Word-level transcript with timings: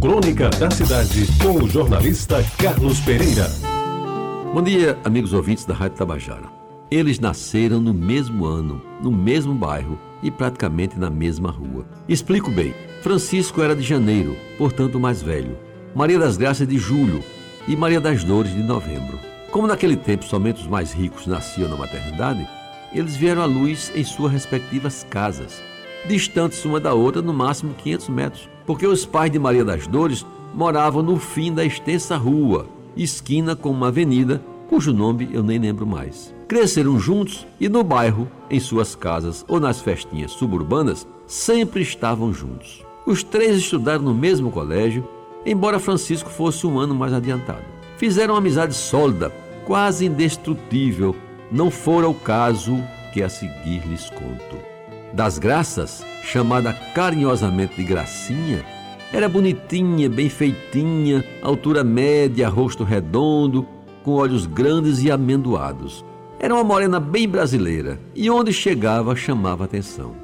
Crônica 0.00 0.48
da 0.48 0.70
Cidade, 0.70 1.26
com 1.42 1.62
o 1.62 1.68
jornalista 1.68 2.42
Carlos 2.56 2.98
Pereira. 3.00 3.46
Bom 4.54 4.62
dia, 4.62 4.98
amigos 5.04 5.34
ouvintes 5.34 5.66
da 5.66 5.74
Rádio 5.74 5.98
Tabajara. 5.98 6.46
Eles 6.90 7.20
nasceram 7.20 7.82
no 7.82 7.92
mesmo 7.92 8.46
ano, 8.46 8.80
no 9.02 9.12
mesmo 9.12 9.54
bairro 9.54 10.00
e 10.22 10.30
praticamente 10.30 10.98
na 10.98 11.10
mesma 11.10 11.50
rua. 11.50 11.84
Explico 12.08 12.50
bem. 12.50 12.74
Francisco 13.02 13.60
era 13.60 13.76
de 13.76 13.82
janeiro, 13.82 14.34
portanto 14.56 14.98
mais 14.98 15.20
velho. 15.20 15.58
Maria 15.94 16.18
das 16.18 16.38
Graças 16.38 16.66
de 16.66 16.78
julho 16.78 17.22
e 17.68 17.76
Maria 17.76 18.00
das 18.00 18.24
Dores 18.24 18.54
de 18.54 18.62
novembro. 18.62 19.20
Como 19.50 19.66
naquele 19.66 19.98
tempo 19.98 20.24
somente 20.24 20.62
os 20.62 20.66
mais 20.66 20.94
ricos 20.94 21.26
nasciam 21.26 21.68
na 21.68 21.76
maternidade, 21.76 22.48
eles 22.94 23.16
vieram 23.16 23.42
à 23.42 23.46
luz 23.46 23.92
em 23.94 24.02
suas 24.02 24.32
respectivas 24.32 25.06
casas, 25.10 25.62
distantes 26.06 26.64
uma 26.64 26.80
da 26.80 26.94
outra 26.94 27.22
no 27.22 27.32
máximo 27.32 27.74
500 27.74 28.08
metros, 28.08 28.48
porque 28.66 28.86
os 28.86 29.04
pais 29.04 29.30
de 29.30 29.38
Maria 29.38 29.64
das 29.64 29.86
Dores 29.86 30.24
moravam 30.54 31.02
no 31.02 31.18
fim 31.18 31.52
da 31.52 31.64
extensa 31.64 32.16
rua, 32.16 32.66
esquina 32.96 33.54
com 33.54 33.70
uma 33.70 33.88
avenida 33.88 34.42
cujo 34.70 34.92
nome 34.92 35.28
eu 35.32 35.42
nem 35.42 35.58
lembro 35.58 35.84
mais. 35.84 36.32
Cresceram 36.46 36.98
juntos 36.98 37.44
e 37.58 37.68
no 37.68 37.82
bairro, 37.82 38.28
em 38.48 38.60
suas 38.60 38.94
casas 38.94 39.44
ou 39.48 39.58
nas 39.58 39.80
festinhas 39.80 40.30
suburbanas, 40.30 41.06
sempre 41.26 41.82
estavam 41.82 42.32
juntos. 42.32 42.84
Os 43.04 43.24
três 43.24 43.56
estudaram 43.56 44.02
no 44.02 44.14
mesmo 44.14 44.50
colégio, 44.50 45.06
embora 45.44 45.80
Francisco 45.80 46.30
fosse 46.30 46.66
um 46.68 46.78
ano 46.78 46.94
mais 46.94 47.12
adiantado. 47.12 47.64
Fizeram 47.96 48.34
uma 48.34 48.40
amizade 48.40 48.74
sólida, 48.74 49.32
quase 49.64 50.06
indestrutível. 50.06 51.16
Não 51.50 51.68
fora 51.68 52.08
o 52.08 52.14
caso 52.14 52.78
que 53.12 53.22
a 53.22 53.28
seguir 53.28 53.82
lhes 53.88 54.08
conto 54.10 54.69
das 55.12 55.38
Graças, 55.38 56.04
chamada 56.22 56.72
carinhosamente 56.94 57.76
de 57.76 57.84
Gracinha, 57.84 58.64
era 59.12 59.28
bonitinha, 59.28 60.08
bem 60.08 60.28
feitinha, 60.28 61.24
altura 61.42 61.82
média, 61.82 62.48
rosto 62.48 62.84
redondo, 62.84 63.66
com 64.04 64.12
olhos 64.12 64.46
grandes 64.46 65.02
e 65.02 65.10
amendoados. 65.10 66.04
Era 66.38 66.54
uma 66.54 66.64
morena 66.64 67.00
bem 67.00 67.28
brasileira 67.28 68.00
e 68.14 68.30
onde 68.30 68.52
chegava 68.52 69.16
chamava 69.16 69.64
atenção. 69.64 70.14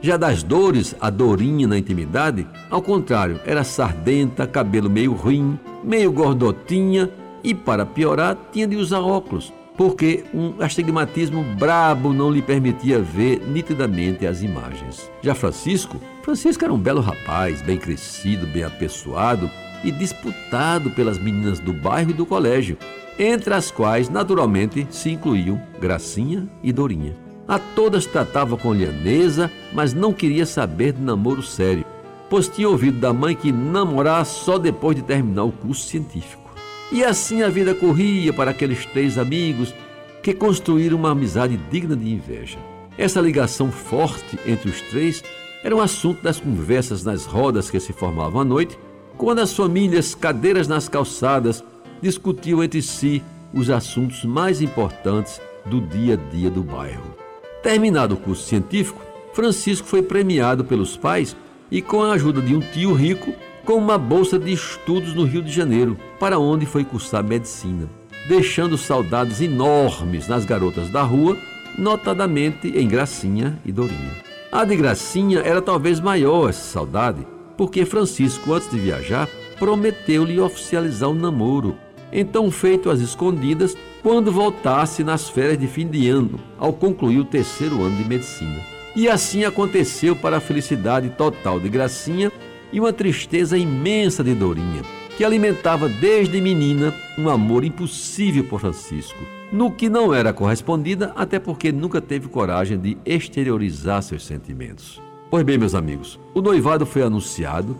Já 0.00 0.16
das 0.16 0.42
dores, 0.42 0.94
a 1.00 1.10
Dorinha 1.10 1.66
na 1.66 1.78
intimidade, 1.78 2.46
ao 2.70 2.80
contrário, 2.80 3.40
era 3.44 3.64
sardenta, 3.64 4.46
cabelo 4.46 4.88
meio 4.88 5.12
ruim, 5.12 5.58
meio 5.82 6.12
gordotinha 6.12 7.10
e, 7.42 7.54
para 7.54 7.84
piorar, 7.84 8.36
tinha 8.52 8.66
de 8.66 8.76
usar 8.76 9.00
óculos, 9.00 9.52
porque 9.76 10.24
um 10.32 10.54
astigmatismo 10.60 11.42
brabo 11.56 12.12
não 12.12 12.30
lhe 12.30 12.40
permitia 12.40 12.98
ver 13.00 13.40
nitidamente 13.46 14.26
as 14.26 14.42
imagens. 14.42 15.10
Já 15.22 15.34
Francisco, 15.34 16.00
Francisco 16.22 16.64
era 16.64 16.72
um 16.72 16.78
belo 16.78 17.00
rapaz, 17.00 17.60
bem 17.62 17.76
crescido, 17.76 18.46
bem 18.46 18.64
apessoado 18.64 19.50
e 19.84 19.92
disputado 19.92 20.90
pelas 20.90 21.18
meninas 21.18 21.60
do 21.60 21.72
bairro 21.72 22.10
e 22.10 22.14
do 22.14 22.24
colégio, 22.24 22.78
entre 23.18 23.54
as 23.54 23.70
quais, 23.70 24.08
naturalmente, 24.08 24.86
se 24.90 25.10
incluíam 25.10 25.60
Gracinha 25.80 26.48
e 26.62 26.72
Dorinha. 26.72 27.14
A 27.46 27.58
todas 27.58 28.06
tratava 28.06 28.56
com 28.56 28.74
lianeza, 28.74 29.50
mas 29.72 29.94
não 29.94 30.12
queria 30.12 30.44
saber 30.44 30.92
de 30.92 31.00
namoro 31.00 31.42
sério, 31.42 31.84
pois 32.28 32.48
tinha 32.48 32.68
ouvido 32.68 32.98
da 32.98 33.12
mãe 33.12 33.36
que 33.36 33.52
namorar 33.52 34.26
só 34.26 34.58
depois 34.58 34.96
de 34.96 35.02
terminar 35.02 35.44
o 35.44 35.52
curso 35.52 35.86
científico. 35.86 36.45
E 36.90 37.04
assim 37.04 37.42
a 37.42 37.48
vida 37.48 37.74
corria 37.74 38.32
para 38.32 38.52
aqueles 38.52 38.86
três 38.86 39.18
amigos 39.18 39.74
que 40.22 40.32
construíram 40.32 40.96
uma 40.96 41.10
amizade 41.10 41.56
digna 41.70 41.96
de 41.96 42.12
inveja. 42.12 42.58
Essa 42.96 43.20
ligação 43.20 43.70
forte 43.70 44.38
entre 44.46 44.70
os 44.70 44.80
três 44.82 45.22
era 45.62 45.74
um 45.74 45.80
assunto 45.80 46.22
das 46.22 46.38
conversas 46.38 47.04
nas 47.04 47.24
rodas 47.26 47.68
que 47.68 47.80
se 47.80 47.92
formavam 47.92 48.40
à 48.40 48.44
noite, 48.44 48.78
quando 49.16 49.40
as 49.40 49.52
famílias, 49.52 50.14
cadeiras 50.14 50.68
nas 50.68 50.88
calçadas, 50.88 51.62
discutiam 52.00 52.62
entre 52.62 52.80
si 52.80 53.22
os 53.52 53.68
assuntos 53.68 54.24
mais 54.24 54.60
importantes 54.60 55.40
do 55.64 55.80
dia 55.80 56.14
a 56.14 56.30
dia 56.30 56.50
do 56.50 56.62
bairro. 56.62 57.16
Terminado 57.62 58.14
o 58.14 58.16
curso 58.16 58.46
científico, 58.46 59.00
Francisco 59.32 59.86
foi 59.86 60.02
premiado 60.02 60.64
pelos 60.64 60.96
pais 60.96 61.36
e, 61.70 61.82
com 61.82 62.02
a 62.02 62.12
ajuda 62.12 62.40
de 62.40 62.54
um 62.54 62.60
tio 62.60 62.92
rico, 62.92 63.32
com 63.66 63.74
uma 63.74 63.98
bolsa 63.98 64.38
de 64.38 64.52
estudos 64.52 65.12
no 65.12 65.24
Rio 65.24 65.42
de 65.42 65.50
Janeiro, 65.50 65.98
para 66.20 66.38
onde 66.38 66.64
foi 66.64 66.84
cursar 66.84 67.24
medicina, 67.24 67.90
deixando 68.28 68.78
saudades 68.78 69.40
enormes 69.40 70.28
nas 70.28 70.44
garotas 70.44 70.88
da 70.88 71.02
rua, 71.02 71.36
notadamente 71.76 72.68
em 72.68 72.86
Gracinha 72.86 73.58
e 73.66 73.72
Dorinha. 73.72 74.12
A 74.52 74.64
de 74.64 74.76
Gracinha 74.76 75.40
era 75.40 75.60
talvez 75.60 75.98
maior 75.98 76.48
essa 76.48 76.62
saudade, 76.62 77.26
porque 77.56 77.84
Francisco, 77.84 78.54
antes 78.54 78.70
de 78.70 78.78
viajar, 78.78 79.28
prometeu-lhe 79.58 80.40
oficializar 80.40 81.10
o 81.10 81.14
namoro, 81.14 81.76
então 82.12 82.48
feito 82.52 82.88
às 82.88 83.00
escondidas, 83.00 83.76
quando 84.00 84.30
voltasse 84.30 85.02
nas 85.02 85.28
férias 85.28 85.58
de 85.58 85.66
fim 85.66 85.88
de 85.88 86.08
ano, 86.08 86.38
ao 86.56 86.72
concluir 86.72 87.18
o 87.18 87.24
terceiro 87.24 87.82
ano 87.82 87.96
de 87.96 88.08
medicina. 88.08 88.60
E 88.94 89.08
assim 89.08 89.44
aconteceu 89.44 90.14
para 90.14 90.36
a 90.36 90.40
felicidade 90.40 91.10
total 91.10 91.58
de 91.58 91.68
Gracinha 91.68 92.30
e 92.72 92.80
uma 92.80 92.92
tristeza 92.92 93.56
imensa 93.56 94.22
de 94.22 94.34
Dorinha, 94.34 94.82
que 95.16 95.24
alimentava 95.24 95.88
desde 95.88 96.40
menina 96.40 96.94
um 97.18 97.28
amor 97.28 97.64
impossível 97.64 98.44
por 98.44 98.60
Francisco, 98.60 99.18
no 99.50 99.70
que 99.70 99.88
não 99.88 100.12
era 100.12 100.32
correspondida, 100.32 101.12
até 101.16 101.38
porque 101.38 101.72
nunca 101.72 102.00
teve 102.00 102.28
coragem 102.28 102.78
de 102.78 102.98
exteriorizar 103.04 104.02
seus 104.02 104.24
sentimentos. 104.24 105.00
Pois 105.30 105.42
bem, 105.44 105.58
meus 105.58 105.74
amigos, 105.74 106.20
o 106.34 106.42
noivado 106.42 106.84
foi 106.84 107.02
anunciado 107.02 107.76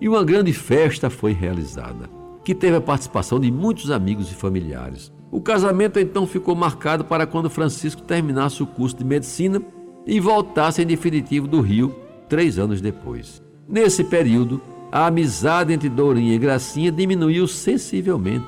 e 0.00 0.08
uma 0.08 0.24
grande 0.24 0.52
festa 0.52 1.10
foi 1.10 1.32
realizada, 1.32 2.08
que 2.44 2.54
teve 2.54 2.76
a 2.76 2.80
participação 2.80 3.40
de 3.40 3.50
muitos 3.50 3.90
amigos 3.90 4.30
e 4.30 4.34
familiares. 4.34 5.12
O 5.30 5.40
casamento 5.40 5.98
então 5.98 6.26
ficou 6.26 6.54
marcado 6.54 7.04
para 7.04 7.26
quando 7.26 7.50
Francisco 7.50 8.02
terminasse 8.02 8.62
o 8.62 8.66
curso 8.66 8.96
de 8.96 9.04
medicina 9.04 9.60
e 10.06 10.20
voltasse 10.20 10.82
em 10.82 10.86
definitivo 10.86 11.48
do 11.48 11.60
Rio 11.60 11.94
três 12.28 12.58
anos 12.58 12.80
depois. 12.80 13.42
Nesse 13.68 14.04
período, 14.04 14.60
a 14.92 15.06
amizade 15.06 15.72
entre 15.72 15.88
Dourinha 15.88 16.34
e 16.34 16.38
Gracinha 16.38 16.92
diminuiu 16.92 17.48
sensivelmente 17.48 18.46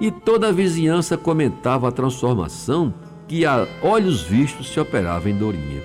e 0.00 0.10
toda 0.10 0.48
a 0.48 0.52
vizinhança 0.52 1.16
comentava 1.16 1.88
a 1.88 1.92
transformação 1.92 2.94
que 3.26 3.44
a 3.44 3.66
olhos 3.82 4.22
vistos 4.22 4.68
se 4.68 4.78
operava 4.78 5.28
em 5.28 5.36
Dourinha. 5.36 5.82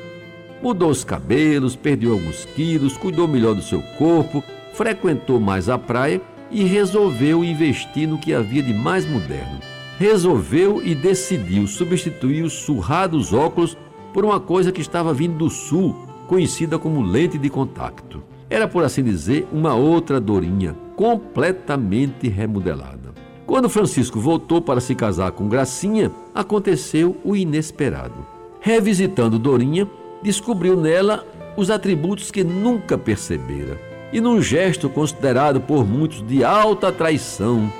Mudou 0.61 0.89
os 0.89 1.03
cabelos, 1.03 1.75
perdeu 1.75 2.13
alguns 2.13 2.45
quilos, 2.45 2.95
cuidou 2.97 3.27
melhor 3.27 3.55
do 3.55 3.61
seu 3.61 3.81
corpo, 3.97 4.43
frequentou 4.73 5.39
mais 5.39 5.67
a 5.67 5.77
praia 5.77 6.21
e 6.51 6.63
resolveu 6.63 7.43
investir 7.43 8.07
no 8.07 8.19
que 8.19 8.33
havia 8.33 8.61
de 8.61 8.73
mais 8.73 9.05
moderno. 9.05 9.59
Resolveu 9.97 10.81
e 10.83 10.93
decidiu 10.93 11.65
substituir 11.65 12.43
os 12.43 12.53
surrados 12.53 13.33
óculos 13.33 13.75
por 14.13 14.23
uma 14.23 14.39
coisa 14.39 14.71
que 14.71 14.81
estava 14.81 15.13
vindo 15.13 15.37
do 15.37 15.49
sul, 15.49 15.95
conhecida 16.27 16.77
como 16.77 17.01
lente 17.01 17.37
de 17.37 17.49
contato. 17.49 18.21
Era, 18.49 18.67
por 18.67 18.83
assim 18.83 19.03
dizer, 19.03 19.47
uma 19.51 19.75
outra 19.75 20.19
Dorinha, 20.19 20.75
completamente 20.95 22.27
remodelada. 22.27 23.13
Quando 23.45 23.69
Francisco 23.69 24.19
voltou 24.19 24.61
para 24.61 24.81
se 24.81 24.95
casar 24.95 25.31
com 25.31 25.47
Gracinha, 25.47 26.11
aconteceu 26.33 27.15
o 27.23 27.35
inesperado. 27.35 28.25
Revisitando 28.59 29.39
Dorinha, 29.39 29.87
descobriu 30.21 30.75
nela 30.79 31.25
os 31.55 31.69
atributos 31.69 32.31
que 32.31 32.43
nunca 32.43 32.97
percebera. 32.97 33.79
E 34.11 34.19
num 34.19 34.41
gesto 34.41 34.89
considerado 34.89 35.61
por 35.61 35.85
muitos 35.85 36.25
de 36.25 36.43
alta 36.43 36.91
traição, 36.91 37.71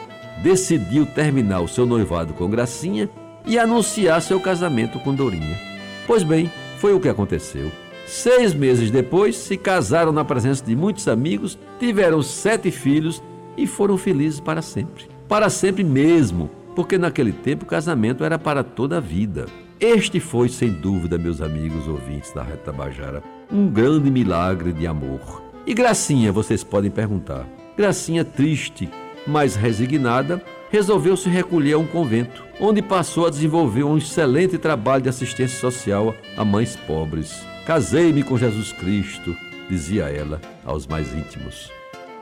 decidiu 0.44 1.06
terminar 1.06 1.62
o 1.62 1.68
seu 1.68 1.86
noivado 1.86 2.34
com 2.34 2.50
Gracinha 2.50 3.09
e 3.46 3.57
anunciar 3.57 4.22
seu 4.22 4.40
casamento 4.40 5.00
com 5.00 5.13
Dorinha. 5.13 5.57
Pois 6.06 6.24
bem, 6.24 6.51
foi 6.78 6.94
o 6.94 7.00
que 7.00 7.09
aconteceu. 7.09 7.72
Seis 8.09 8.56
meses 8.56 8.90
depois, 8.90 9.36
se 9.36 9.56
casaram 9.56 10.12
na 10.12 10.25
presença 10.25 10.66
de 10.66 10.75
muitos 10.75 11.08
amigos, 11.08 11.59
tiveram 11.80 12.24
sete 12.24 12.72
filhos 12.72 13.22
e 13.56 13.68
foram 13.68 14.00
felizes 14.00 14.39
para 14.39 14.63
sempre. 14.63 15.06
Para 15.28 15.48
sempre 15.48 15.84
mesmo, 15.84 16.50
porque 16.75 16.98
naquele 16.98 17.31
tempo 17.31 17.66
o 17.66 17.68
casamento 17.68 18.24
era 18.24 18.39
para 18.39 18.63
toda 18.63 18.98
a 18.98 19.00
vida. 19.00 19.45
Este 19.80 20.19
foi, 20.19 20.50
sem 20.50 20.72
dúvida, 20.72 21.19
meus 21.19 21.39
amigos 21.39 21.88
ouvintes 21.88 22.34
da 22.34 22.42
Reta 22.42 22.72
Tabajara, 22.72 23.22
um 23.51 23.69
grande 23.69 24.10
milagre 24.10 24.74
de 24.74 24.88
amor. 24.88 25.44
E 25.63 25.75
Gracinha, 25.75 26.31
vocês 26.31 26.63
podem 26.63 26.89
perguntar. 26.89 27.48
Gracinha, 27.78 28.25
triste, 28.25 28.89
mas 29.28 29.56
resignada, 29.56 30.42
resolveu 30.72 31.16
se 31.16 31.30
recolher 31.30 31.74
a 31.74 31.78
um 31.78 31.86
convento, 31.86 32.44
onde 32.60 32.81
passou 32.81 33.28
a 33.28 33.30
desenvolver 33.30 33.84
um 33.84 34.00
excelente 34.00 34.57
trabalho 34.57 35.04
de 35.04 35.10
assistência 35.10 35.60
social 35.60 36.16
a 36.36 36.44
mães 36.44 36.75
pobres. 36.75 37.48
Casei-me 37.69 38.24
com 38.24 38.36
Jesus 38.36 38.74
Cristo, 38.74 39.38
dizia 39.69 40.06
ela 40.06 40.42
aos 40.66 40.88
mais 40.88 41.13
íntimos. 41.13 41.71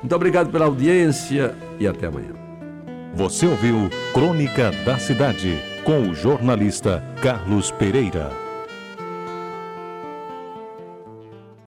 Muito 0.01 0.13
obrigado 0.13 0.51
pela 0.51 0.65
audiência 0.65 1.55
e 1.79 1.87
até 1.87 2.07
amanhã. 2.07 2.33
Você 3.13 3.47
ouviu 3.47 3.89
Crônica 4.13 4.73
da 4.83 4.99
Cidade 4.99 5.57
com 5.85 6.09
o 6.09 6.13
jornalista 6.13 7.01
Carlos 7.21 7.71
Pereira. 7.71 8.46